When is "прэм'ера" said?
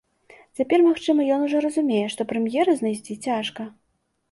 2.33-2.77